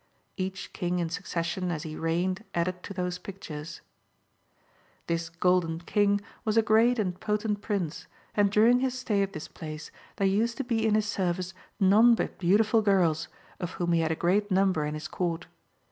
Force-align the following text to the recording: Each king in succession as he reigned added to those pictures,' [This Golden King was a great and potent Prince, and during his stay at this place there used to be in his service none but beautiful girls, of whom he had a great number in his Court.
Each 0.35 0.73
king 0.73 0.97
in 0.97 1.11
succession 1.11 1.69
as 1.69 1.83
he 1.83 1.95
reigned 1.95 2.43
added 2.55 2.81
to 2.81 2.91
those 2.95 3.19
pictures,' 3.19 3.81
[This 5.05 5.29
Golden 5.29 5.77
King 5.81 6.21
was 6.43 6.57
a 6.57 6.63
great 6.63 6.97
and 6.97 7.19
potent 7.19 7.61
Prince, 7.61 8.07
and 8.35 8.49
during 8.51 8.79
his 8.79 8.97
stay 8.97 9.21
at 9.21 9.33
this 9.33 9.47
place 9.47 9.91
there 10.15 10.25
used 10.25 10.57
to 10.57 10.63
be 10.63 10.87
in 10.87 10.95
his 10.95 11.05
service 11.05 11.53
none 11.79 12.15
but 12.15 12.39
beautiful 12.39 12.81
girls, 12.81 13.27
of 13.59 13.73
whom 13.73 13.93
he 13.93 13.99
had 13.99 14.11
a 14.11 14.15
great 14.15 14.49
number 14.49 14.85
in 14.87 14.95
his 14.95 15.07
Court. 15.07 15.45